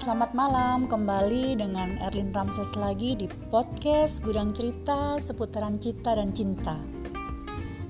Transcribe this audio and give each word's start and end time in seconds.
selamat 0.00 0.32
malam 0.32 0.88
kembali 0.88 1.60
dengan 1.60 2.00
Erlin 2.00 2.32
Ramses 2.32 2.72
lagi 2.72 3.12
di 3.20 3.28
podcast 3.52 4.24
Gudang 4.24 4.48
Cerita 4.56 5.20
seputaran 5.20 5.76
cita 5.76 6.16
dan 6.16 6.32
cinta. 6.32 6.72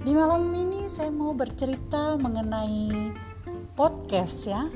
Di 0.02 0.10
malam 0.10 0.50
ini 0.50 0.90
saya 0.90 1.14
mau 1.14 1.30
bercerita 1.38 2.18
mengenai 2.18 3.14
podcast 3.78 4.42
ya. 4.42 4.66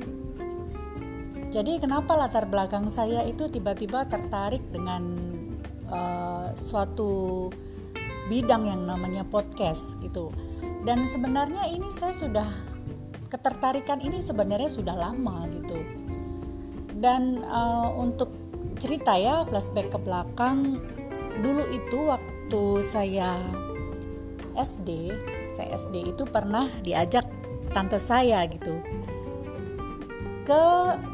Jadi 1.51 1.83
kenapa 1.83 2.15
latar 2.15 2.47
belakang 2.47 2.87
saya 2.87 3.27
itu 3.27 3.51
tiba-tiba 3.51 4.07
tertarik 4.07 4.63
dengan 4.71 5.03
uh, 5.91 6.55
suatu 6.55 7.51
bidang 8.31 8.71
yang 8.71 8.87
namanya 8.87 9.27
podcast 9.27 9.99
gitu. 10.07 10.31
Dan 10.87 11.03
sebenarnya 11.11 11.67
ini 11.67 11.91
saya 11.91 12.15
sudah 12.15 12.47
ketertarikan 13.27 13.99
ini 13.99 14.23
sebenarnya 14.23 14.71
sudah 14.71 14.95
lama 14.95 15.51
gitu 15.51 15.94
dan 17.05 17.45
uh, 17.45 17.93
untuk 18.01 18.33
cerita 18.81 19.13
ya 19.13 19.45
flashback 19.45 19.93
ke 19.93 19.99
belakang 20.01 20.81
dulu 21.45 21.61
itu 21.69 22.09
waktu 22.09 22.63
saya 22.81 23.37
SD 24.57 25.13
saya 25.53 25.77
SD 25.77 26.17
itu 26.17 26.25
pernah 26.25 26.73
diajak 26.81 27.29
tante 27.77 28.01
saya 28.01 28.47
gitu. 28.49 28.81
Ke 30.49 30.63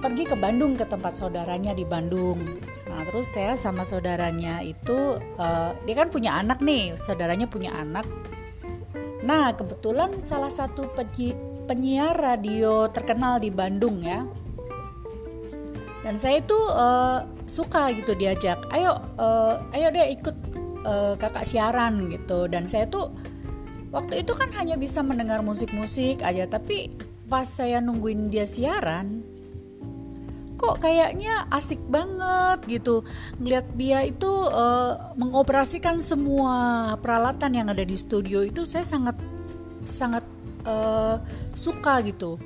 pergi 0.03 0.25
ke 0.27 0.37
Bandung 0.39 0.79
ke 0.79 0.87
tempat 0.87 1.19
saudaranya 1.19 1.75
di 1.75 1.83
Bandung. 1.83 2.39
Nah 2.87 3.01
terus 3.07 3.31
saya 3.33 3.55
sama 3.59 3.83
saudaranya 3.83 4.63
itu 4.63 5.19
uh, 5.39 5.71
dia 5.87 5.95
kan 5.99 6.09
punya 6.13 6.39
anak 6.39 6.63
nih 6.63 6.95
saudaranya 6.95 7.51
punya 7.51 7.75
anak. 7.75 8.07
Nah 9.27 9.53
kebetulan 9.57 10.17
salah 10.21 10.51
satu 10.51 10.89
penyiar 11.69 12.15
radio 12.17 12.89
terkenal 12.91 13.39
di 13.39 13.49
Bandung 13.53 14.03
ya 14.03 14.27
dan 16.01 16.15
saya 16.17 16.41
itu 16.41 16.57
uh, 16.57 17.29
suka 17.45 17.93
gitu 17.93 18.17
diajak 18.17 18.57
ayo 18.73 18.97
uh, 19.21 19.61
ayo 19.77 19.93
deh 19.93 20.17
ikut 20.17 20.37
uh, 20.85 21.15
kakak 21.17 21.45
siaran 21.45 22.09
gitu. 22.09 22.49
Dan 22.49 22.65
saya 22.65 22.89
tuh 22.89 23.13
waktu 23.93 24.25
itu 24.25 24.33
kan 24.33 24.49
hanya 24.57 24.79
bisa 24.79 25.03
mendengar 25.05 25.43
musik-musik 25.43 26.23
aja 26.23 26.47
tapi 26.47 26.89
pas 27.31 27.47
saya 27.47 27.79
nungguin 27.83 28.31
dia 28.31 28.47
siaran 28.47 29.23
kok 30.61 30.77
kayaknya 30.85 31.49
asik 31.49 31.81
banget 31.89 32.61
gitu. 32.69 33.01
Ngeliat 33.41 33.67
dia 33.81 34.05
itu 34.05 34.29
uh, 34.29 35.17
mengoperasikan 35.17 35.97
semua 35.97 36.95
peralatan 37.01 37.57
yang 37.57 37.69
ada 37.73 37.81
di 37.81 37.97
studio 37.97 38.45
itu 38.45 38.69
saya 38.69 38.85
sangat 38.85 39.17
sangat 39.89 40.21
uh, 40.69 41.17
suka 41.57 42.05
gitu. 42.05 42.37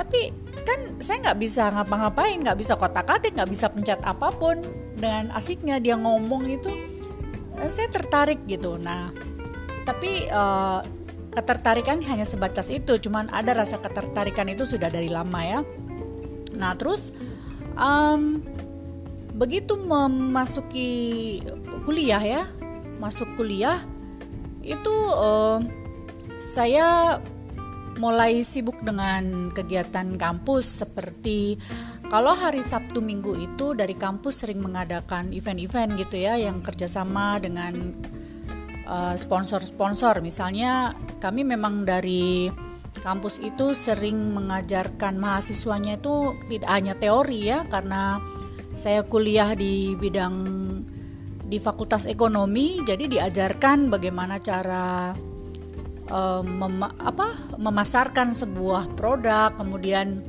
Tapi 0.00 0.32
kan 0.66 0.98
saya 0.98 1.30
nggak 1.30 1.38
bisa 1.38 1.70
ngapa-ngapain 1.70 2.42
nggak 2.42 2.58
bisa 2.58 2.74
kotak-katik 2.74 3.38
nggak 3.38 3.50
bisa 3.50 3.70
pencet 3.70 4.02
apa 4.02 4.34
pun. 4.34 4.60
Dengan 4.96 5.30
asiknya 5.32 5.78
dia 5.78 5.94
ngomong 5.94 6.48
itu 6.50 6.74
eh, 7.62 7.70
saya 7.70 7.86
tertarik 7.88 8.42
gitu. 8.50 8.76
Nah 8.76 9.14
tapi 9.86 10.26
uh, 10.28 10.82
ketertarikan 11.30 12.02
hanya 12.02 12.26
sebatas 12.26 12.68
itu. 12.74 12.98
Cuman 12.98 13.30
ada 13.30 13.54
rasa 13.54 13.78
ketertarikan 13.78 14.50
itu 14.50 14.66
sudah 14.66 14.90
dari 14.90 15.06
lama 15.06 15.40
ya. 15.46 15.60
Nah 16.58 16.74
terus 16.74 17.14
um, 17.78 18.42
begitu 19.36 19.76
memasuki 19.76 21.38
kuliah 21.84 22.18
ya 22.18 22.42
masuk 22.96 23.28
kuliah 23.36 23.78
itu 24.64 24.94
uh, 25.12 25.60
saya 26.40 27.20
mulai 27.96 28.44
sibuk 28.44 28.76
dengan 28.84 29.48
kegiatan 29.52 30.16
kampus 30.20 30.84
seperti 30.84 31.56
kalau 32.06 32.38
hari 32.38 32.62
Sabtu 32.62 33.02
Minggu 33.02 33.34
itu 33.34 33.74
dari 33.74 33.98
kampus 33.98 34.46
sering 34.46 34.62
mengadakan 34.62 35.34
event-event 35.34 35.98
gitu 35.98 36.22
ya 36.22 36.38
yang 36.38 36.62
kerjasama 36.62 37.42
dengan 37.42 37.74
uh, 38.86 39.14
sponsor-sponsor. 39.18 40.22
Misalnya 40.22 40.94
kami 41.18 41.42
memang 41.42 41.82
dari 41.82 42.46
kampus 43.02 43.42
itu 43.42 43.74
sering 43.74 44.38
mengajarkan 44.38 45.18
mahasiswanya 45.18 45.98
itu 45.98 46.38
tidak 46.46 46.70
hanya 46.70 46.94
teori 46.94 47.50
ya 47.50 47.66
karena 47.66 48.22
saya 48.78 49.02
kuliah 49.02 49.58
di 49.58 49.98
bidang 49.98 50.34
di 51.46 51.58
Fakultas 51.58 52.06
Ekonomi 52.06 52.82
jadi 52.82 53.06
diajarkan 53.06 53.90
bagaimana 53.90 54.42
cara 54.42 55.14
mem 56.46 56.82
apa 56.86 57.34
memasarkan 57.58 58.30
sebuah 58.30 58.94
produk 58.94 59.50
kemudian 59.58 60.22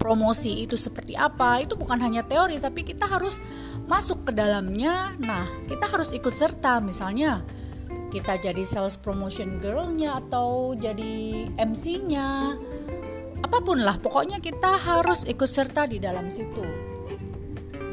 promosi 0.00 0.64
itu 0.64 0.76
seperti 0.76 1.16
apa 1.16 1.64
itu 1.64 1.76
bukan 1.80 1.96
hanya 1.96 2.24
teori 2.24 2.60
tapi 2.60 2.84
kita 2.84 3.08
harus 3.08 3.40
masuk 3.88 4.28
ke 4.28 4.32
dalamnya. 4.36 5.16
Nah 5.20 5.48
kita 5.64 5.88
harus 5.88 6.12
ikut 6.12 6.36
serta. 6.36 6.80
Misalnya 6.84 7.40
kita 8.12 8.36
jadi 8.36 8.62
sales 8.68 9.00
promotion 9.00 9.58
girlnya 9.58 10.20
atau 10.22 10.76
jadi 10.76 11.48
MC-nya 11.56 12.54
apa 13.44 13.58
pun 13.60 13.82
lah 13.82 13.98
pokoknya 13.98 14.38
kita 14.40 14.78
harus 14.78 15.26
ikut 15.28 15.50
serta 15.50 15.90
di 15.90 15.98
dalam 15.98 16.30
situ 16.30 16.93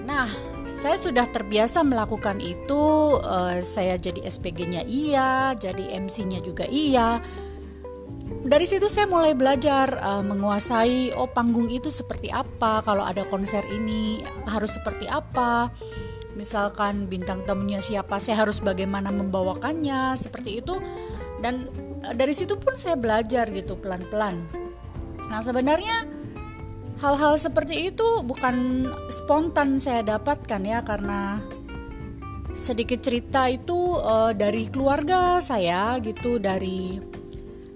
nah 0.06 0.26
saya 0.72 0.96
sudah 0.96 1.28
terbiasa 1.28 1.84
melakukan 1.84 2.40
itu 2.40 3.18
uh, 3.20 3.60
saya 3.60 4.00
jadi 4.00 4.24
SPG-nya 4.24 4.88
iya 4.88 5.52
jadi 5.58 6.00
MC-nya 6.00 6.40
juga 6.40 6.64
iya. 6.70 7.20
Dari 8.42 8.66
situ 8.66 8.88
saya 8.88 9.06
mulai 9.06 9.36
belajar 9.38 10.02
uh, 10.02 10.24
menguasai 10.24 11.14
oh 11.14 11.30
panggung 11.30 11.68
itu 11.70 11.92
seperti 11.92 12.32
apa 12.32 12.82
kalau 12.82 13.06
ada 13.06 13.28
konser 13.28 13.62
ini 13.70 14.24
harus 14.50 14.80
seperti 14.80 15.06
apa. 15.06 15.70
Misalkan 16.34 17.06
bintang 17.12 17.44
tamunya 17.44 17.84
siapa 17.84 18.18
saya 18.18 18.42
harus 18.48 18.64
bagaimana 18.64 19.12
membawakannya 19.14 20.16
seperti 20.18 20.64
itu. 20.64 20.80
Dan 21.44 21.68
uh, 22.08 22.16
dari 22.16 22.32
situ 22.32 22.58
pun 22.58 22.74
saya 22.80 22.98
belajar 22.98 23.46
gitu 23.52 23.78
pelan-pelan. 23.78 24.42
Nah 25.28 25.44
sebenarnya 25.44 26.08
hal-hal 27.02 27.34
seperti 27.34 27.90
itu 27.90 28.22
bukan 28.22 28.86
spontan 29.10 29.82
saya 29.82 30.06
dapatkan 30.06 30.62
ya 30.62 30.86
karena 30.86 31.42
sedikit 32.54 33.02
cerita 33.02 33.50
itu 33.50 33.98
uh, 33.98 34.36
dari 34.38 34.70
keluarga 34.70 35.42
saya 35.42 35.98
gitu 35.98 36.38
dari 36.38 37.02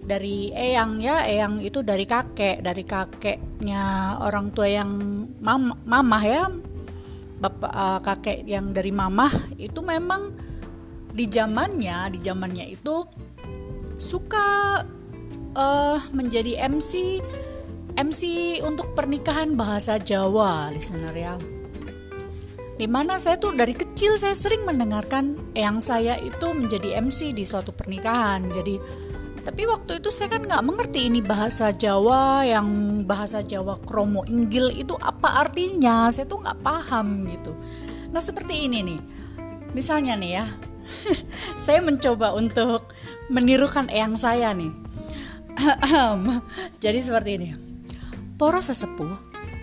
dari 0.06 0.54
eyang 0.54 1.02
ya. 1.02 1.26
Eyang 1.26 1.58
itu 1.66 1.82
dari 1.82 2.06
kakek 2.06 2.62
dari 2.62 2.86
kakeknya 2.86 4.16
orang 4.22 4.54
tua 4.54 4.70
yang 4.70 4.92
mam 5.42 5.74
mamah 5.90 6.24
ya. 6.24 6.46
Bapak 7.36 7.72
uh, 7.74 8.00
kakek 8.06 8.46
yang 8.46 8.72
dari 8.72 8.94
mamah 8.94 9.58
itu 9.58 9.82
memang 9.82 10.32
di 11.16 11.26
zamannya 11.26 12.14
di 12.14 12.20
zamannya 12.22 12.66
itu 12.78 13.04
suka 13.96 14.84
uh, 15.56 15.98
menjadi 16.12 16.68
MC 16.68 17.20
MC 17.96 18.60
untuk 18.60 18.92
pernikahan 18.92 19.56
bahasa 19.56 19.96
Jawa, 19.96 20.68
listener 20.76 21.16
ya. 21.16 21.40
Di 22.76 22.92
mana 22.92 23.16
saya 23.16 23.40
tuh 23.40 23.56
dari 23.56 23.72
kecil 23.72 24.20
saya 24.20 24.36
sering 24.36 24.68
mendengarkan 24.68 25.40
yang 25.56 25.80
saya 25.80 26.20
itu 26.20 26.52
menjadi 26.52 27.00
MC 27.00 27.32
di 27.32 27.48
suatu 27.48 27.72
pernikahan. 27.72 28.52
Jadi 28.52 28.76
tapi 29.48 29.64
waktu 29.64 30.04
itu 30.04 30.12
saya 30.12 30.28
kan 30.28 30.44
nggak 30.44 30.60
mengerti 30.68 31.08
ini 31.08 31.24
bahasa 31.24 31.72
Jawa 31.72 32.44
yang 32.44 32.68
bahasa 33.08 33.40
Jawa 33.40 33.80
kromo 33.88 34.28
inggil 34.28 34.76
itu 34.76 34.92
apa 35.00 35.48
artinya. 35.48 36.12
Saya 36.12 36.28
tuh 36.28 36.44
nggak 36.44 36.60
paham 36.68 37.32
gitu. 37.32 37.56
Nah 38.12 38.20
seperti 38.20 38.68
ini 38.68 38.92
nih. 38.92 39.00
Misalnya 39.72 40.20
nih 40.20 40.44
ya, 40.44 40.46
saya 41.64 41.80
mencoba 41.80 42.36
untuk 42.36 42.92
menirukan 43.32 43.88
eyang 43.88 44.20
saya 44.20 44.52
nih. 44.52 44.76
Jadi 46.84 47.00
seperti 47.00 47.32
ini 47.40 47.65
Poro 48.36 48.60
sesepuh, 48.60 49.16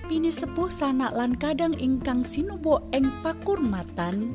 pini 0.09 0.33
sepuh 0.33 0.73
sanak 0.73 1.13
lan 1.13 1.37
kadang 1.37 1.77
ingkang 1.77 2.25
sinubo 2.25 2.81
eng 2.89 3.05
pakurmatan, 3.21 4.33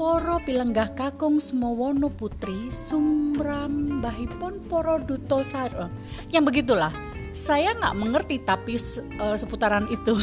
poro 0.00 0.40
pilenggah 0.40 0.96
kakung 0.96 1.36
semowono 1.36 2.08
putri 2.08 2.72
sumram 2.72 4.00
bahipun 4.00 4.64
poro 4.64 4.96
duto 5.04 5.44
saro. 5.44 5.92
Yang 6.32 6.44
begitulah. 6.48 6.88
Saya 7.36 7.76
nggak 7.76 7.96
mengerti 8.00 8.40
tapi 8.40 8.80
uh, 9.20 9.36
seputaran 9.36 9.84
itu. 9.92 10.16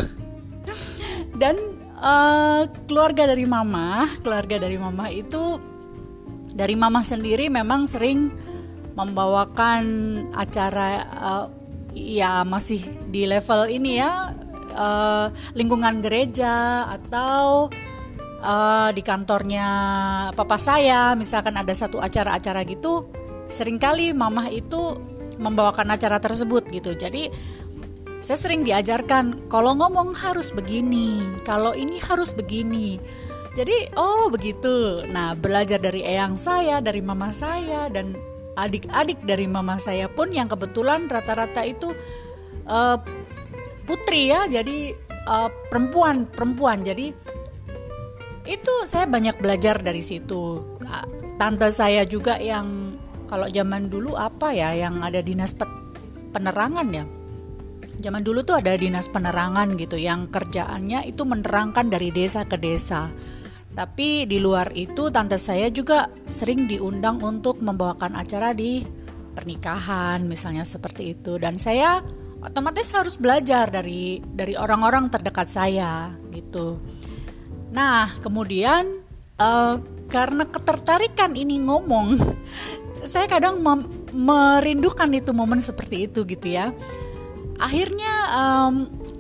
Dan 1.41 1.61
uh, 2.01 2.65
keluarga 2.89 3.29
dari 3.29 3.45
mama, 3.45 4.09
keluarga 4.25 4.57
dari 4.57 4.81
mama 4.81 5.13
itu 5.13 5.61
dari 6.57 6.73
mama 6.73 7.05
sendiri 7.05 7.53
memang 7.53 7.85
sering 7.85 8.33
membawakan 8.97 9.83
acara 10.33 11.05
uh, 11.21 11.45
ya 11.95 12.43
masih 12.43 12.83
di 13.09 13.23
level 13.23 13.71
ini 13.71 14.03
ya 14.03 14.35
uh, 14.75 15.31
lingkungan 15.55 16.03
gereja 16.03 16.85
atau 16.91 17.71
uh, 18.43 18.89
di 18.91 19.01
kantornya 19.01 19.67
papa 20.35 20.59
saya 20.59 21.15
misalkan 21.15 21.55
ada 21.55 21.71
satu 21.71 22.03
acara-acara 22.03 22.67
gitu 22.67 23.07
sering 23.47 23.79
kali 23.79 24.11
mamah 24.11 24.51
itu 24.51 24.99
membawakan 25.39 25.95
acara 25.95 26.19
tersebut 26.19 26.67
gitu 26.69 26.91
jadi 26.93 27.31
saya 28.25 28.41
sering 28.41 28.65
diajarkan 28.65 29.51
kalau 29.53 29.77
ngomong 29.77 30.17
harus 30.17 30.49
begini, 30.49 31.21
kalau 31.45 31.77
ini 31.77 32.01
harus 32.01 32.33
begini. 32.33 32.97
Jadi 33.53 33.93
oh 33.93 34.33
begitu. 34.33 35.05
Nah 35.05 35.37
belajar 35.37 35.77
dari 35.77 36.01
eyang 36.01 36.33
saya, 36.33 36.81
dari 36.81 37.05
mama 37.05 37.29
saya 37.29 37.85
dan 37.85 38.17
adik-adik 38.55 39.19
dari 39.27 39.45
mama 39.45 39.77
saya 39.79 40.07
pun 40.07 40.31
yang 40.31 40.47
kebetulan 40.47 41.07
rata-rata 41.11 41.63
itu 41.67 41.91
uh, 42.67 42.97
putri 43.83 44.31
ya, 44.31 44.47
jadi 44.47 44.95
uh, 45.27 45.49
perempuan 45.71 46.27
perempuan. 46.27 46.81
Jadi 46.83 47.11
itu 48.45 48.73
saya 48.85 49.05
banyak 49.09 49.37
belajar 49.41 49.81
dari 49.81 50.01
situ. 50.01 50.61
Tante 51.35 51.67
saya 51.67 52.07
juga 52.07 52.39
yang 52.39 52.95
kalau 53.27 53.51
zaman 53.51 53.91
dulu 53.91 54.15
apa 54.15 54.55
ya 54.55 54.71
yang 54.71 55.03
ada 55.03 55.19
dinas 55.19 55.51
penerangan 56.31 56.87
ya 56.93 57.03
zaman 57.99 58.21
dulu 58.21 58.43
tuh 58.43 58.59
ada 58.59 58.75
dinas 58.75 59.07
penerangan 59.07 59.79
gitu 59.79 59.95
yang 59.95 60.27
kerjaannya 60.27 61.07
itu 61.07 61.23
menerangkan 61.23 61.87
dari 61.87 62.11
desa 62.11 62.43
ke 62.43 62.59
desa. 62.59 63.09
Tapi 63.75 64.23
di 64.23 64.39
luar 64.39 64.71
itu 64.71 65.11
tante 65.11 65.35
saya 65.35 65.67
juga 65.67 66.07
sering 66.31 66.63
diundang 66.65 67.19
untuk 67.19 67.59
membawakan 67.59 68.15
acara 68.15 68.55
di 68.55 68.79
pernikahan 69.35 70.23
misalnya 70.23 70.63
seperti 70.63 71.11
itu 71.11 71.35
dan 71.35 71.59
saya 71.59 71.99
otomatis 72.39 72.87
harus 72.95 73.19
belajar 73.19 73.67
dari 73.67 74.23
dari 74.23 74.55
orang-orang 74.55 75.11
terdekat 75.11 75.51
saya 75.51 76.07
gitu. 76.31 76.79
Nah, 77.75 78.07
kemudian 78.23 79.03
uh, 79.43 79.75
karena 80.07 80.47
ketertarikan 80.47 81.35
ini 81.35 81.59
ngomong, 81.59 82.15
saya 83.03 83.27
kadang 83.27 83.59
merindukan 84.15 85.11
itu 85.11 85.35
momen 85.35 85.59
seperti 85.59 86.07
itu 86.07 86.23
gitu 86.23 86.47
ya 86.47 86.71
akhirnya 87.59 88.13
um, 88.35 88.73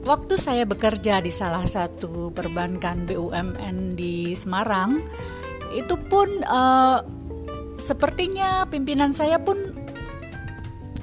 waktu 0.05 0.37
saya 0.37 0.63
bekerja 0.69 1.19
di 1.19 1.33
salah 1.33 1.65
satu 1.65 2.29
perbankan 2.29 3.09
BUMN 3.09 3.97
di 3.97 4.37
Semarang 4.37 5.01
itu 5.73 5.97
pun 6.07 6.29
uh, 6.45 7.01
sepertinya 7.75 8.63
pimpinan 8.69 9.11
saya 9.11 9.41
pun 9.41 9.57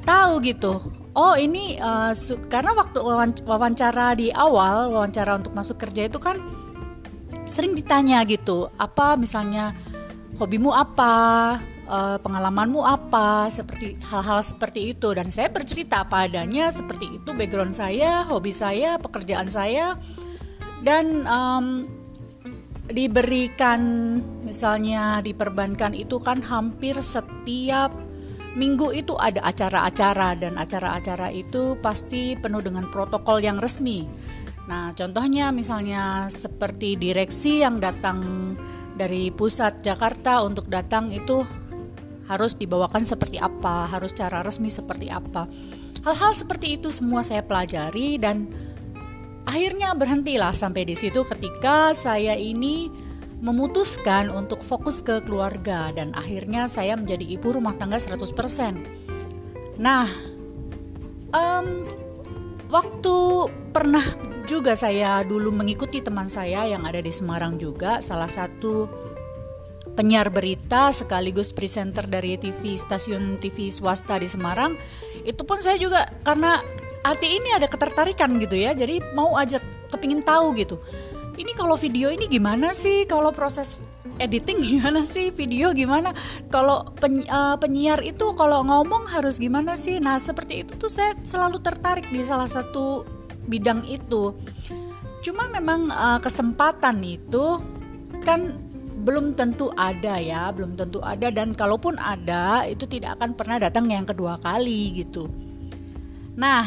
tahu 0.07 0.41
gitu. 0.47 0.81
Oh 1.13 1.37
ini 1.37 1.77
uh, 1.77 2.15
karena 2.49 2.73
waktu 2.73 3.05
wawancara 3.45 4.17
di 4.17 4.33
awal 4.33 4.89
wawancara 4.97 5.37
untuk 5.37 5.53
masuk 5.53 5.77
kerja 5.77 6.09
itu 6.09 6.17
kan 6.17 6.41
sering 7.45 7.77
ditanya 7.77 8.25
gitu 8.25 8.73
apa 8.81 9.13
misalnya 9.21 9.77
hobimu 10.41 10.73
apa 10.73 11.61
uh, 11.89 12.19
pengalamanmu 12.21 12.83
apa 12.83 13.49
seperti 13.49 13.97
hal-hal 14.07 14.43
seperti 14.43 14.95
itu. 14.95 15.11
Dan 15.15 15.31
saya 15.33 15.49
bercerita 15.49 16.05
apa 16.05 16.29
adanya 16.29 16.69
seperti 16.69 17.23
itu 17.23 17.31
background 17.35 17.75
saya 17.75 18.27
hobi 18.27 18.53
saya 18.55 18.99
pekerjaan 19.01 19.49
saya. 19.49 19.97
Dan 20.83 21.27
um, 21.27 21.87
diberikan 22.91 23.81
misalnya 24.43 25.23
diperbankan 25.23 25.95
itu 25.95 26.19
kan 26.19 26.43
hampir 26.43 26.99
setiap 26.99 27.95
minggu 28.59 28.91
itu 28.93 29.15
ada 29.17 29.43
acara-acara. 29.47 30.35
Dan 30.37 30.59
acara-acara 30.59 31.31
itu 31.31 31.79
pasti 31.79 32.35
penuh 32.37 32.61
dengan 32.61 32.91
protokol 32.91 33.39
yang 33.41 33.63
resmi. 33.63 34.05
Nah, 34.63 34.95
contohnya 34.95 35.51
misalnya 35.51 36.31
seperti 36.31 36.95
direksi 36.95 37.67
yang 37.67 37.83
datang 37.83 38.55
dari 38.95 39.33
pusat 39.35 39.83
Jakarta 39.83 40.45
untuk 40.47 40.71
datang 40.71 41.11
itu 41.11 41.43
harus 42.33 42.57
dibawakan 42.57 43.05
seperti 43.05 43.37
apa, 43.37 43.85
harus 43.93 44.17
cara 44.17 44.41
resmi 44.41 44.73
seperti 44.73 45.13
apa. 45.13 45.45
Hal-hal 46.03 46.33
seperti 46.33 46.81
itu 46.81 46.89
semua 46.89 47.21
saya 47.21 47.45
pelajari 47.45 48.17
dan 48.17 48.49
akhirnya 49.45 49.93
berhentilah 49.93 50.57
sampai 50.57 50.89
di 50.89 50.97
situ 50.97 51.23
ketika 51.29 51.93
saya 51.93 52.33
ini 52.35 52.89
memutuskan 53.43 54.31
untuk 54.31 54.63
fokus 54.63 55.03
ke 55.03 55.19
keluarga 55.27 55.91
dan 55.93 56.15
akhirnya 56.15 56.71
saya 56.71 56.95
menjadi 56.95 57.27
ibu 57.27 57.59
rumah 57.59 57.75
tangga 57.75 57.99
100%. 57.99 58.23
Nah, 59.83 60.07
um, 61.35 61.83
waktu 62.71 63.17
pernah 63.75 64.07
juga 64.47 64.79
saya 64.79 65.27
dulu 65.27 65.51
mengikuti 65.51 65.99
teman 65.99 66.31
saya 66.31 66.67
yang 66.71 66.87
ada 66.87 67.03
di 67.03 67.11
Semarang 67.11 67.59
juga, 67.59 67.99
salah 67.99 68.31
satu 68.31 68.87
penyiar 69.93 70.33
berita 70.33 70.89
sekaligus 70.91 71.53
presenter 71.53 72.09
dari 72.09 72.41
TV 72.41 72.77
stasiun 72.77 73.37
TV 73.37 73.69
swasta 73.69 74.17
di 74.17 74.29
Semarang. 74.29 74.77
Itu 75.23 75.45
pun 75.45 75.61
saya 75.61 75.77
juga 75.77 76.09
karena 76.25 76.59
hati 77.05 77.29
ini 77.39 77.53
ada 77.53 77.69
ketertarikan 77.69 78.41
gitu 78.41 78.57
ya. 78.57 78.73
Jadi 78.73 79.03
mau 79.13 79.37
aja 79.37 79.61
kepingin 79.93 80.25
tahu 80.25 80.57
gitu. 80.57 80.81
Ini 81.33 81.53
kalau 81.57 81.77
video 81.77 82.13
ini 82.13 82.29
gimana 82.29 82.77
sih? 82.77 83.09
Kalau 83.09 83.33
proses 83.33 83.81
editing 84.21 84.61
gimana 84.77 85.01
sih? 85.05 85.33
Video 85.33 85.73
gimana? 85.73 86.13
Kalau 86.49 86.89
pen, 86.97 87.25
uh, 87.29 87.57
penyiar 87.61 88.01
itu 88.05 88.33
kalau 88.37 88.65
ngomong 88.65 89.09
harus 89.09 89.37
gimana 89.41 89.77
sih? 89.77 90.01
Nah 90.01 90.17
seperti 90.17 90.65
itu 90.65 90.73
tuh 90.77 90.89
saya 90.93 91.17
selalu 91.25 91.61
tertarik 91.61 92.09
di 92.09 92.21
salah 92.25 92.49
satu 92.49 93.05
bidang 93.49 93.85
itu. 93.89 94.37
Cuma 95.23 95.47
memang 95.49 95.89
uh, 95.93 96.19
kesempatan 96.19 97.01
itu 97.05 97.61
kan 98.23 98.72
belum 99.03 99.35
tentu 99.35 99.75
ada 99.75 100.23
ya, 100.23 100.55
belum 100.55 100.79
tentu 100.79 101.03
ada 101.03 101.29
dan 101.35 101.51
kalaupun 101.51 101.99
ada 101.99 102.63
itu 102.71 102.87
tidak 102.87 103.19
akan 103.19 103.35
pernah 103.35 103.59
datang 103.59 103.91
yang 103.91 104.07
kedua 104.07 104.39
kali 104.39 105.03
gitu. 105.03 105.27
Nah, 106.39 106.63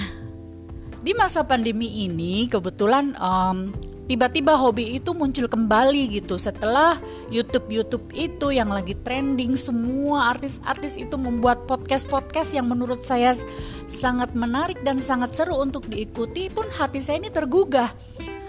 di 1.00 1.16
masa 1.16 1.48
pandemi 1.48 2.04
ini 2.04 2.52
kebetulan 2.52 3.16
um, 3.18 3.72
tiba-tiba 4.06 4.54
hobi 4.54 5.00
itu 5.02 5.16
muncul 5.18 5.50
kembali 5.50 6.22
gitu 6.22 6.38
setelah 6.38 7.00
YouTube 7.34 7.72
YouTube 7.72 8.06
itu 8.14 8.54
yang 8.54 8.70
lagi 8.70 8.94
trending 8.94 9.58
semua 9.58 10.36
artis-artis 10.36 11.00
itu 11.00 11.18
membuat 11.18 11.66
podcast-podcast 11.66 12.54
yang 12.54 12.70
menurut 12.70 13.02
saya 13.02 13.34
sangat 13.90 14.36
menarik 14.38 14.78
dan 14.86 15.02
sangat 15.02 15.34
seru 15.34 15.58
untuk 15.58 15.90
diikuti 15.90 16.52
pun 16.52 16.68
hati 16.68 17.02
saya 17.02 17.18
ini 17.24 17.32
tergugah. 17.34 17.90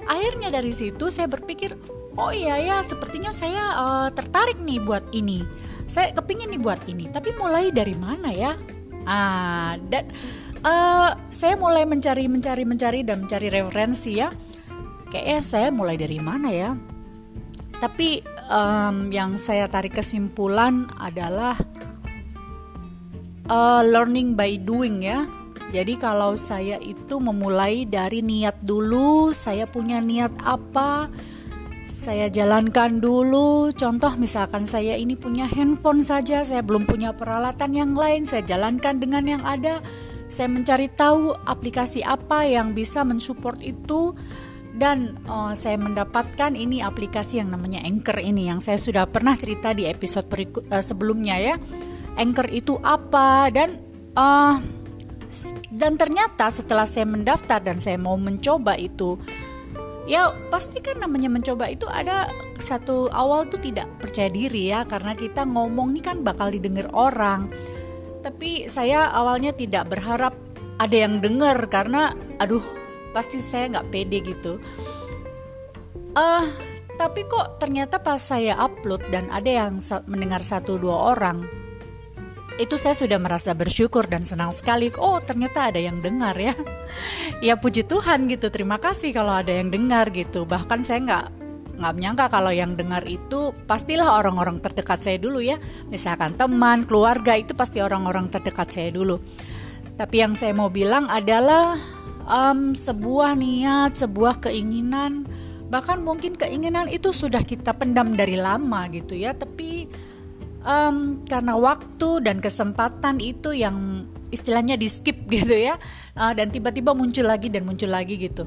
Akhirnya 0.06 0.52
dari 0.52 0.74
situ 0.74 1.08
saya 1.08 1.30
berpikir 1.30 1.95
oh 2.16 2.32
iya 2.32 2.56
ya 2.60 2.76
sepertinya 2.80 3.30
saya 3.30 3.62
uh, 3.76 4.08
tertarik 4.12 4.60
nih 4.60 4.80
buat 4.82 5.04
ini. 5.12 5.44
Saya 5.86 6.10
kepingin 6.16 6.50
nih 6.50 6.60
buat 6.60 6.82
ini. 6.90 7.06
Tapi 7.12 7.36
mulai 7.38 7.70
dari 7.70 7.94
mana 7.94 8.32
ya? 8.32 8.52
Ah 9.06 9.78
dan 9.86 10.10
uh, 10.66 11.14
saya 11.30 11.54
mulai 11.54 11.86
mencari 11.86 12.26
mencari 12.26 12.64
mencari 12.66 13.00
dan 13.06 13.24
mencari 13.24 13.48
referensi 13.52 14.18
ya. 14.18 14.32
Kayaknya 15.06 15.40
saya 15.40 15.68
mulai 15.70 15.94
dari 15.94 16.18
mana 16.18 16.50
ya? 16.50 16.74
Tapi 17.76 18.24
um, 18.48 19.12
yang 19.12 19.36
saya 19.36 19.68
tarik 19.68 19.94
kesimpulan 19.94 20.88
adalah 20.98 21.54
uh, 23.46 23.82
learning 23.84 24.34
by 24.34 24.58
doing 24.58 25.04
ya. 25.04 25.28
Jadi 25.70 25.98
kalau 25.98 26.38
saya 26.38 26.78
itu 26.78 27.18
memulai 27.18 27.82
dari 27.84 28.22
niat 28.22 28.62
dulu 28.62 29.34
saya 29.34 29.66
punya 29.66 29.98
niat 29.98 30.30
apa 30.46 31.10
saya 31.86 32.26
jalankan 32.26 32.98
dulu. 32.98 33.70
Contoh 33.70 34.18
misalkan 34.18 34.66
saya 34.66 34.98
ini 34.98 35.14
punya 35.14 35.46
handphone 35.46 36.02
saja, 36.02 36.42
saya 36.42 36.60
belum 36.60 36.84
punya 36.84 37.14
peralatan 37.14 37.72
yang 37.72 37.94
lain, 37.94 38.26
saya 38.26 38.42
jalankan 38.42 38.98
dengan 38.98 39.24
yang 39.24 39.42
ada. 39.46 39.80
Saya 40.26 40.50
mencari 40.50 40.90
tahu 40.90 41.30
aplikasi 41.46 42.02
apa 42.02 42.42
yang 42.42 42.74
bisa 42.74 43.06
mensupport 43.06 43.62
itu 43.62 44.10
dan 44.76 45.14
uh, 45.30 45.54
saya 45.54 45.78
mendapatkan 45.78 46.52
ini 46.52 46.82
aplikasi 46.82 47.38
yang 47.38 47.54
namanya 47.54 47.80
Anchor 47.86 48.18
ini 48.18 48.50
yang 48.50 48.58
saya 48.58 48.76
sudah 48.76 49.06
pernah 49.06 49.38
cerita 49.38 49.70
di 49.70 49.86
episode 49.86 50.26
berikut 50.26 50.66
uh, 50.68 50.82
sebelumnya 50.82 51.38
ya. 51.38 51.54
Anchor 52.18 52.50
itu 52.50 52.74
apa 52.82 53.46
dan 53.54 53.78
uh, 54.18 54.58
dan 55.70 55.94
ternyata 55.94 56.50
setelah 56.50 56.90
saya 56.90 57.06
mendaftar 57.06 57.62
dan 57.62 57.78
saya 57.78 57.94
mau 57.94 58.18
mencoba 58.18 58.74
itu 58.74 59.14
ya 60.06 60.30
pasti 60.48 60.78
kan 60.78 61.02
namanya 61.02 61.26
mencoba 61.26 61.66
itu 61.66 61.84
ada 61.90 62.30
satu 62.56 63.10
awal 63.10 63.50
tuh 63.50 63.58
tidak 63.58 63.90
percaya 63.98 64.30
diri 64.30 64.70
ya 64.70 64.86
karena 64.86 65.12
kita 65.18 65.42
ngomong 65.42 65.92
nih 65.98 66.04
kan 66.06 66.16
bakal 66.22 66.48
didengar 66.48 66.86
orang. 66.94 67.50
Tapi 68.22 68.66
saya 68.66 69.10
awalnya 69.14 69.54
tidak 69.54 69.90
berharap 69.90 70.34
ada 70.78 70.96
yang 70.96 71.18
dengar 71.18 71.58
karena 71.70 72.14
aduh 72.38 72.62
pasti 73.10 73.42
saya 73.42 73.70
nggak 73.76 73.88
pede 73.90 74.18
gitu. 74.22 74.62
Uh, 76.16 76.46
tapi 76.96 77.28
kok 77.28 77.60
ternyata 77.60 78.00
pas 78.00 78.16
saya 78.16 78.56
upload 78.56 79.04
dan 79.12 79.28
ada 79.28 79.68
yang 79.68 79.76
mendengar 80.08 80.40
satu 80.40 80.80
dua 80.80 81.12
orang 81.12 81.65
itu 82.56 82.80
saya 82.80 82.96
sudah 82.96 83.20
merasa 83.20 83.52
bersyukur 83.52 84.08
dan 84.08 84.24
senang 84.24 84.48
sekali. 84.54 84.88
Oh, 84.96 85.20
ternyata 85.20 85.68
ada 85.68 85.80
yang 85.80 86.00
dengar 86.00 86.36
ya. 86.36 86.54
Ya 87.44 87.60
puji 87.60 87.84
Tuhan 87.84 88.32
gitu. 88.32 88.48
Terima 88.48 88.80
kasih 88.80 89.12
kalau 89.12 89.36
ada 89.36 89.52
yang 89.52 89.68
dengar 89.68 90.08
gitu. 90.08 90.48
Bahkan 90.48 90.80
saya 90.80 91.04
nggak 91.04 91.24
nggak 91.76 91.92
menyangka 91.92 92.32
kalau 92.32 92.48
yang 92.48 92.72
dengar 92.72 93.04
itu 93.04 93.52
pastilah 93.68 94.16
orang-orang 94.16 94.56
terdekat 94.64 95.04
saya 95.04 95.20
dulu 95.20 95.44
ya. 95.44 95.60
Misalkan 95.92 96.32
teman, 96.32 96.88
keluarga 96.88 97.36
itu 97.36 97.52
pasti 97.52 97.84
orang-orang 97.84 98.32
terdekat 98.32 98.72
saya 98.72 98.88
dulu. 98.88 99.20
Tapi 100.00 100.16
yang 100.16 100.32
saya 100.32 100.56
mau 100.56 100.72
bilang 100.72 101.12
adalah 101.12 101.76
um, 102.24 102.72
sebuah 102.72 103.36
niat, 103.36 104.00
sebuah 104.00 104.48
keinginan, 104.48 105.28
bahkan 105.68 106.00
mungkin 106.00 106.32
keinginan 106.40 106.88
itu 106.88 107.12
sudah 107.12 107.44
kita 107.44 107.76
pendam 107.76 108.16
dari 108.16 108.40
lama 108.40 108.88
gitu 108.88 109.12
ya, 109.12 109.36
tapi 109.36 109.75
um, 110.66 111.22
karena 111.24 111.54
waktu 111.54 112.26
dan 112.26 112.42
kesempatan 112.42 113.22
itu 113.22 113.54
yang 113.54 114.04
istilahnya 114.34 114.74
di 114.74 114.90
skip 114.90 115.24
gitu 115.32 115.54
ya, 115.54 115.78
uh, 116.18 116.34
dan 116.34 116.50
tiba-tiba 116.50 116.92
muncul 116.92 117.24
lagi 117.24 117.48
dan 117.48 117.62
muncul 117.62 117.88
lagi 117.88 118.18
gitu. 118.18 118.44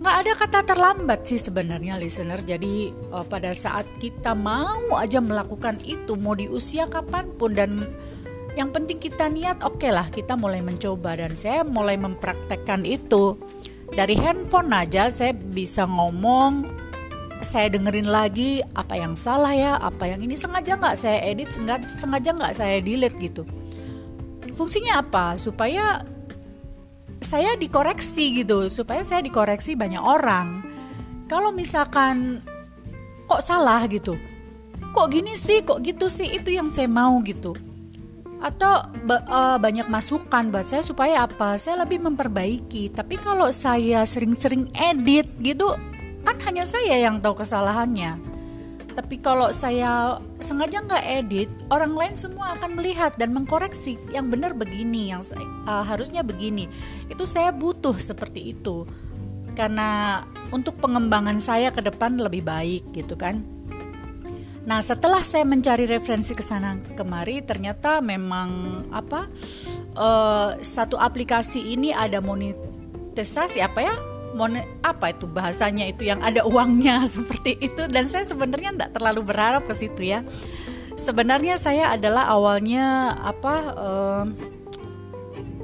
Nggak 0.00 0.16
ada 0.16 0.32
kata 0.32 0.58
terlambat 0.64 1.28
sih 1.28 1.36
sebenarnya 1.36 2.00
listener. 2.00 2.40
Jadi 2.40 2.92
uh, 3.12 3.24
pada 3.24 3.52
saat 3.56 3.88
kita 4.00 4.36
mau 4.36 4.96
aja 4.96 5.20
melakukan 5.20 5.80
itu, 5.84 6.16
mau 6.20 6.36
di 6.36 6.46
usia 6.46 6.84
kapan 6.86 7.32
pun 7.36 7.56
dan 7.56 7.88
yang 8.58 8.74
penting 8.74 8.98
kita 8.98 9.30
niat 9.30 9.62
oke 9.62 9.78
okay 9.78 9.94
lah 9.94 10.10
kita 10.10 10.34
mulai 10.34 10.58
mencoba 10.58 11.14
dan 11.14 11.38
saya 11.38 11.62
mulai 11.62 11.94
mempraktekkan 11.94 12.82
itu 12.82 13.38
dari 13.94 14.18
handphone 14.18 14.74
aja 14.74 15.06
saya 15.10 15.34
bisa 15.34 15.86
ngomong 15.86 16.66
saya 17.40 17.72
dengerin 17.72 18.08
lagi 18.08 18.60
apa 18.76 18.96
yang 18.96 19.16
salah 19.16 19.52
ya 19.52 19.76
apa 19.80 20.08
yang 20.08 20.20
ini 20.20 20.36
sengaja 20.36 20.76
nggak 20.76 20.96
saya 20.96 21.18
edit 21.24 21.50
sengaja 21.86 22.30
nggak 22.36 22.54
saya 22.56 22.78
delete 22.80 23.16
gitu. 23.20 23.42
Fungsinya 24.54 25.00
apa? 25.00 25.34
Supaya 25.40 26.04
saya 27.20 27.52
dikoreksi 27.56 28.44
gitu 28.44 28.68
supaya 28.72 29.04
saya 29.04 29.20
dikoreksi 29.20 29.76
banyak 29.76 30.00
orang. 30.00 30.64
Kalau 31.28 31.52
misalkan 31.52 32.40
kok 33.28 33.44
salah 33.44 33.84
gitu 33.86 34.18
kok 34.90 35.06
gini 35.10 35.38
sih 35.38 35.62
kok 35.62 35.80
gitu 35.86 36.10
sih 36.10 36.34
itu 36.34 36.50
yang 36.54 36.66
saya 36.66 36.90
mau 36.90 37.18
gitu. 37.22 37.54
Atau 38.40 38.72
uh, 39.06 39.60
banyak 39.60 39.86
masukan 39.92 40.48
buat 40.48 40.64
saya 40.64 40.80
supaya 40.80 41.28
apa? 41.28 41.60
Saya 41.60 41.84
lebih 41.84 42.00
memperbaiki. 42.00 42.88
Tapi 42.88 43.20
kalau 43.20 43.52
saya 43.52 44.02
sering-sering 44.08 44.72
edit 44.72 45.28
gitu 45.44 45.76
kan 46.24 46.36
hanya 46.48 46.64
saya 46.68 46.96
yang 47.00 47.18
tahu 47.20 47.40
kesalahannya. 47.40 48.18
Tapi 48.90 49.22
kalau 49.22 49.54
saya 49.54 50.18
sengaja 50.42 50.82
nggak 50.82 51.04
edit 51.06 51.48
orang 51.70 51.94
lain 51.94 52.14
semua 52.18 52.58
akan 52.58 52.74
melihat 52.76 53.14
dan 53.16 53.30
mengkoreksi 53.30 53.96
yang 54.10 54.28
benar 54.28 54.52
begini 54.52 55.14
yang 55.14 55.22
uh, 55.64 55.86
harusnya 55.86 56.26
begini. 56.26 56.66
Itu 57.06 57.22
saya 57.24 57.54
butuh 57.54 57.94
seperti 57.96 58.52
itu. 58.52 58.84
Karena 59.54 60.20
untuk 60.50 60.78
pengembangan 60.82 61.38
saya 61.38 61.70
ke 61.70 61.80
depan 61.80 62.18
lebih 62.18 62.42
baik 62.42 62.82
gitu 62.92 63.14
kan. 63.14 63.40
Nah, 64.60 64.84
setelah 64.84 65.24
saya 65.24 65.48
mencari 65.48 65.88
referensi 65.88 66.36
ke 66.36 66.44
sana 66.44 66.76
kemari, 66.94 67.40
ternyata 67.40 68.04
memang 68.04 68.84
apa 68.92 69.24
uh, 69.96 70.50
satu 70.60 71.00
aplikasi 71.00 71.72
ini 71.72 71.96
ada 71.96 72.20
monetisasi 72.20 73.64
apa 73.64 73.80
ya? 73.80 74.09
Monet, 74.30 74.66
apa 74.86 75.10
itu 75.10 75.26
bahasanya 75.26 75.90
itu 75.90 76.06
yang 76.06 76.22
ada 76.22 76.46
uangnya 76.46 77.02
seperti 77.14 77.58
itu 77.58 77.86
dan 77.90 78.06
saya 78.06 78.22
sebenarnya 78.22 78.74
tidak 78.76 78.90
terlalu 78.94 79.20
berharap 79.26 79.66
ke 79.66 79.74
situ 79.74 80.14
ya. 80.14 80.22
Sebenarnya 81.00 81.56
saya 81.56 81.96
adalah 81.96 82.28
awalnya 82.28 83.16
apa 83.24 83.54
uh, 83.72 84.24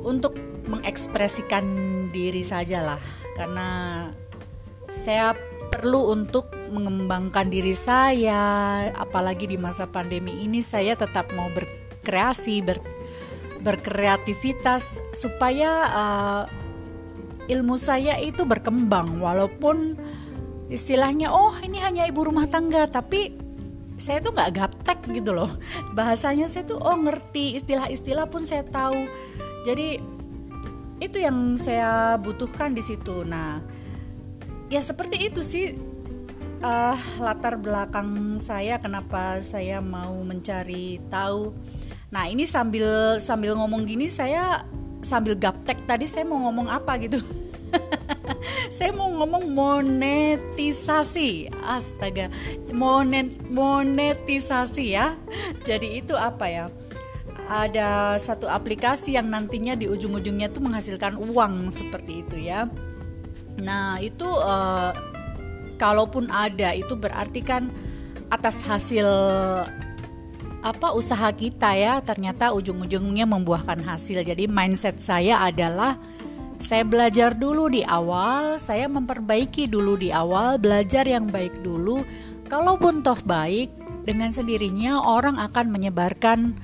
untuk 0.07 0.39
mengekspresikan 0.67 1.65
diri 2.11 2.43
saja 2.43 2.83
lah 2.83 3.01
karena 3.37 3.69
saya 4.89 5.37
perlu 5.69 6.15
untuk 6.15 6.49
mengembangkan 6.73 7.53
diri 7.53 7.77
saya 7.77 8.89
apalagi 8.97 9.51
di 9.51 9.59
masa 9.61 9.85
pandemi 9.85 10.47
ini 10.47 10.65
saya 10.65 10.97
tetap 10.97 11.29
mau 11.37 11.53
berkreasi 11.53 12.65
ber, 12.65 12.81
berkreativitas 13.61 15.05
supaya 15.13 15.71
uh, 15.91 16.43
ilmu 17.47 17.79
saya 17.79 18.19
itu 18.19 18.43
berkembang 18.43 19.23
walaupun 19.23 19.95
istilahnya 20.67 21.31
oh 21.31 21.55
ini 21.63 21.79
hanya 21.79 22.07
ibu 22.11 22.27
rumah 22.27 22.51
tangga 22.51 22.91
tapi 22.91 23.31
saya 23.97 24.21
tuh 24.21 24.35
nggak 24.35 24.53
gaptek 24.53 24.99
gitu 25.15 25.33
loh 25.33 25.49
bahasanya 25.97 26.51
saya 26.51 26.67
tuh 26.67 26.83
oh 26.83 26.99
ngerti 26.99 27.57
istilah-istilah 27.57 28.27
pun 28.29 28.43
saya 28.45 28.67
tahu 28.67 29.07
jadi 29.63 30.03
itu 30.99 31.17
yang 31.21 31.55
saya 31.55 32.19
butuhkan 32.19 32.75
di 32.75 32.83
situ 32.83 33.23
nah 33.25 33.63
ya 34.67 34.83
seperti 34.83 35.31
itu 35.31 35.41
sih 35.41 35.79
uh, 36.63 36.99
latar 37.21 37.59
belakang 37.61 38.41
saya 38.41 38.79
kenapa 38.81 39.41
saya 39.43 39.83
mau 39.83 40.15
mencari 40.23 41.03
tahu. 41.11 41.53
Nah 42.11 42.31
ini 42.31 42.47
sambil 42.47 43.19
sambil 43.19 43.59
ngomong 43.59 43.85
gini 43.85 44.07
saya 44.07 44.65
sambil 45.03 45.37
gaptek 45.37 45.83
tadi 45.85 46.07
saya 46.07 46.25
mau 46.25 46.41
ngomong 46.49 46.71
apa 46.71 46.97
gitu. 47.03 47.21
Saya 48.77 48.93
mau 48.93 49.09
ngomong 49.09 49.57
monetisasi, 49.57 51.49
astaga, 51.65 52.29
monet 52.77 53.33
monetisasi 53.49 54.93
ya. 54.93 55.17
Jadi 55.65 56.05
itu 56.05 56.13
apa 56.13 56.45
ya? 56.45 56.69
Ada 57.49 58.21
satu 58.21 58.45
aplikasi 58.53 59.17
yang 59.17 59.33
nantinya 59.33 59.73
di 59.73 59.89
ujung-ujungnya 59.89 60.53
tuh 60.53 60.61
menghasilkan 60.61 61.17
uang 61.17 61.73
seperti 61.73 62.21
itu 62.21 62.37
ya. 62.37 62.69
Nah 63.65 63.97
itu 63.97 64.29
uh, 64.29 64.93
kalaupun 65.81 66.29
ada 66.29 66.77
itu 66.77 66.93
berarti 67.01 67.41
kan 67.41 67.73
atas 68.29 68.61
hasil 68.61 69.09
apa 70.61 70.93
usaha 70.93 71.33
kita 71.33 71.73
ya 71.79 72.03
ternyata 72.05 72.53
ujung-ujungnya 72.53 73.25
membuahkan 73.25 73.81
hasil. 73.81 74.21
Jadi 74.21 74.45
mindset 74.45 75.01
saya 75.01 75.41
adalah 75.41 75.97
saya 76.57 76.83
belajar 76.85 77.37
dulu 77.37 77.69
di 77.69 77.85
awal, 77.85 78.57
saya 78.57 78.89
memperbaiki 78.89 79.69
dulu 79.69 80.01
di 80.01 80.09
awal, 80.13 80.57
belajar 80.57 81.05
yang 81.05 81.29
baik 81.29 81.61
dulu. 81.61 82.05
Kalaupun 82.47 83.03
toh 83.03 83.19
baik, 83.27 83.69
dengan 84.07 84.31
sendirinya 84.31 85.03
orang 85.03 85.37
akan 85.37 85.67
menyebarkan 85.75 86.55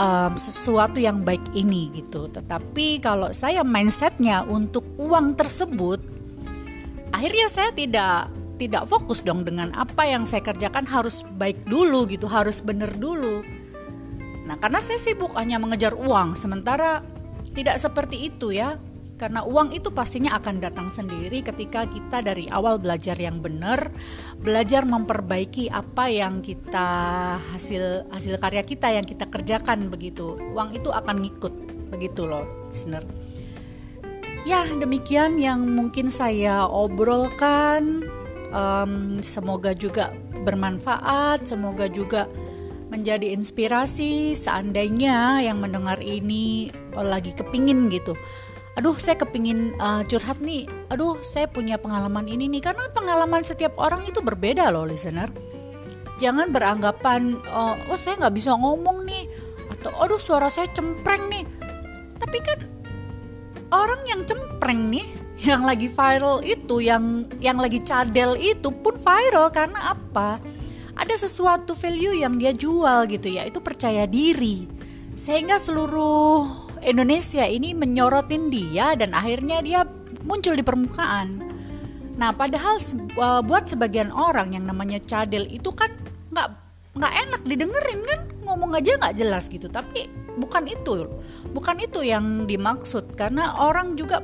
um, 0.00 0.32
sesuatu 0.34 0.96
yang 0.96 1.22
baik 1.22 1.44
ini 1.52 1.92
gitu. 1.92 2.26
Tetapi 2.32 3.04
kalau 3.04 3.30
saya 3.36 3.60
mindsetnya 3.60 4.48
untuk 4.48 4.82
uang 4.96 5.36
tersebut, 5.36 6.00
akhirnya 7.12 7.46
saya 7.52 7.70
tidak 7.76 8.32
tidak 8.56 8.88
fokus 8.88 9.20
dong 9.20 9.44
dengan 9.44 9.68
apa 9.76 10.08
yang 10.08 10.24
saya 10.24 10.40
kerjakan 10.40 10.88
harus 10.88 11.20
baik 11.36 11.60
dulu 11.68 12.08
gitu, 12.08 12.24
harus 12.24 12.64
benar 12.64 12.88
dulu. 12.96 13.44
Nah, 14.48 14.56
karena 14.56 14.80
saya 14.80 14.96
sibuk 14.96 15.36
hanya 15.36 15.60
mengejar 15.60 15.92
uang, 15.92 16.32
sementara 16.40 17.04
tidak 17.52 17.76
seperti 17.76 18.32
itu 18.32 18.56
ya. 18.56 18.80
Karena 19.16 19.48
uang 19.48 19.72
itu 19.72 19.88
pastinya 19.96 20.36
akan 20.36 20.60
datang 20.60 20.92
sendiri 20.92 21.40
ketika 21.40 21.88
kita 21.88 22.20
dari 22.20 22.52
awal 22.52 22.76
belajar 22.76 23.16
yang 23.16 23.40
benar, 23.40 23.88
belajar 24.36 24.84
memperbaiki 24.84 25.72
apa 25.72 26.12
yang 26.12 26.44
kita 26.44 26.88
hasil 27.40 28.12
hasil 28.12 28.36
karya 28.36 28.60
kita 28.60 28.92
yang 28.92 29.08
kita 29.08 29.24
kerjakan 29.24 29.88
begitu. 29.88 30.36
Uang 30.52 30.76
itu 30.76 30.92
akan 30.92 31.24
ngikut 31.24 31.52
begitu 31.88 32.28
loh, 32.28 32.44
listener. 32.68 33.00
Ya, 34.44 34.62
demikian 34.68 35.40
yang 35.40 35.64
mungkin 35.64 36.06
saya 36.06 36.68
obrolkan 36.68 38.04
um, 38.52 39.18
semoga 39.24 39.74
juga 39.74 40.14
bermanfaat 40.46 41.42
semoga 41.42 41.90
juga 41.90 42.30
menjadi 42.86 43.34
inspirasi 43.34 44.38
seandainya 44.38 45.42
yang 45.42 45.58
mendengar 45.58 45.98
ini 45.98 46.70
lagi 46.94 47.34
kepingin 47.34 47.90
gitu 47.90 48.14
aduh 48.76 48.92
saya 49.00 49.16
kepingin 49.16 49.72
uh, 49.80 50.04
curhat 50.04 50.38
nih. 50.44 50.68
Aduh 50.92 51.16
saya 51.24 51.48
punya 51.48 51.80
pengalaman 51.80 52.28
ini 52.28 52.46
nih. 52.46 52.62
Karena 52.70 52.84
pengalaman 52.92 53.40
setiap 53.40 53.80
orang 53.80 54.04
itu 54.04 54.20
berbeda 54.20 54.68
loh 54.68 54.84
listener. 54.84 55.32
Jangan 56.20 56.52
beranggapan 56.52 57.40
oh, 57.48 57.76
oh 57.88 57.98
saya 57.98 58.20
nggak 58.20 58.36
bisa 58.36 58.52
ngomong 58.52 59.08
nih. 59.08 59.24
Atau 59.72 59.90
aduh 59.96 60.20
suara 60.20 60.52
saya 60.52 60.68
cempreng 60.68 61.24
nih. 61.32 61.44
Tapi 62.20 62.38
kan 62.44 62.58
orang 63.72 64.00
yang 64.04 64.20
cempreng 64.28 64.92
nih 64.92 65.08
yang 65.48 65.64
lagi 65.64 65.88
viral 65.88 66.44
itu 66.44 66.84
yang 66.84 67.24
yang 67.40 67.56
lagi 67.56 67.80
cadel 67.80 68.36
itu 68.36 68.68
pun 68.68 69.00
viral. 69.00 69.48
Karena 69.48 69.96
apa? 69.96 70.36
Ada 70.96 71.28
sesuatu 71.28 71.72
value 71.72 72.20
yang 72.20 72.36
dia 72.36 72.52
jual 72.52 73.08
gitu 73.08 73.32
ya. 73.32 73.48
Itu 73.48 73.64
percaya 73.64 74.04
diri. 74.04 74.68
Sehingga 75.16 75.56
seluruh 75.56 76.65
Indonesia 76.86 77.42
ini 77.42 77.74
menyorotin 77.74 78.46
dia 78.46 78.94
dan 78.94 79.10
akhirnya 79.10 79.58
dia 79.58 79.82
muncul 80.22 80.54
di 80.54 80.62
permukaan. 80.62 81.42
Nah 82.14 82.30
padahal 82.30 82.78
uh, 83.18 83.42
buat 83.42 83.66
sebagian 83.66 84.14
orang 84.14 84.54
yang 84.54 84.70
namanya 84.70 85.02
cadel 85.02 85.50
itu 85.50 85.74
kan 85.74 85.90
nggak 86.30 86.48
nggak 86.94 87.12
enak 87.26 87.42
didengerin 87.42 88.00
kan? 88.06 88.20
Ngomong 88.46 88.78
aja 88.78 88.94
nggak 89.02 89.18
jelas 89.18 89.50
gitu. 89.50 89.66
Tapi 89.66 90.06
bukan 90.38 90.70
itu 90.70 91.10
bukan 91.50 91.76
itu 91.82 92.06
yang 92.06 92.46
dimaksud. 92.46 93.18
Karena 93.18 93.66
orang 93.66 93.98
juga 93.98 94.22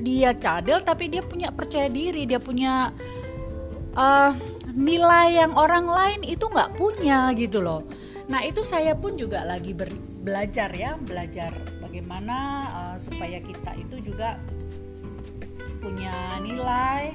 dia 0.00 0.32
cadel 0.32 0.80
tapi 0.80 1.12
dia 1.12 1.20
punya 1.20 1.52
percaya 1.52 1.92
diri 1.92 2.24
dia 2.24 2.40
punya 2.40 2.92
uh, 3.92 4.32
nilai 4.72 5.36
yang 5.36 5.52
orang 5.52 5.84
lain 5.84 6.20
itu 6.24 6.48
nggak 6.48 6.80
punya 6.80 7.28
gitu 7.36 7.60
loh. 7.60 7.84
Nah 8.24 8.40
itu 8.40 8.64
saya 8.64 8.96
pun 8.96 9.20
juga 9.20 9.44
lagi 9.44 9.76
ber, 9.76 9.92
belajar 10.24 10.72
ya 10.72 10.96
belajar 10.96 11.52
bagaimana 11.94 12.38
uh, 12.74 12.96
supaya 12.98 13.38
kita 13.38 13.70
itu 13.78 14.10
juga 14.10 14.34
punya 15.78 16.42
nilai 16.42 17.14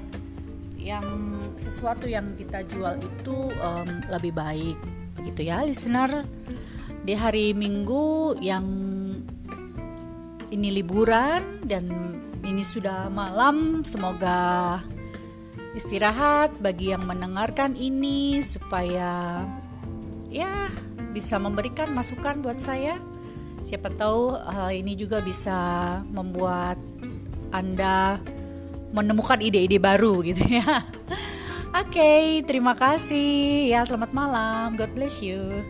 yang 0.80 1.04
sesuatu 1.60 2.08
yang 2.08 2.32
kita 2.40 2.64
jual 2.64 2.96
itu 2.96 3.36
um, 3.60 4.00
lebih 4.08 4.32
baik 4.32 4.80
begitu 5.20 5.52
ya 5.52 5.68
listener. 5.68 6.24
Di 7.04 7.12
hari 7.12 7.52
Minggu 7.52 8.40
yang 8.40 8.64
ini 10.48 10.80
liburan 10.80 11.60
dan 11.68 11.84
ini 12.48 12.64
sudah 12.64 13.12
malam 13.12 13.84
semoga 13.84 14.80
istirahat 15.76 16.56
bagi 16.64 16.96
yang 16.96 17.04
mendengarkan 17.04 17.76
ini 17.76 18.40
supaya 18.40 19.44
ya 20.32 20.72
bisa 21.12 21.36
memberikan 21.36 21.92
masukan 21.92 22.40
buat 22.40 22.64
saya 22.64 22.96
siapa 23.62 23.92
tahu 23.92 24.36
hal 24.36 24.72
ini 24.72 24.96
juga 24.96 25.20
bisa 25.20 25.58
membuat 26.12 26.80
anda 27.52 28.22
menemukan 28.94 29.42
ide-ide 29.42 29.78
baru 29.78 30.22
gitu 30.26 30.60
ya. 30.60 30.66
Oke, 31.70 32.02
okay, 32.02 32.24
terima 32.50 32.74
kasih. 32.74 33.70
Ya, 33.70 33.86
selamat 33.86 34.10
malam. 34.10 34.74
God 34.74 34.90
bless 34.98 35.22
you. 35.22 35.62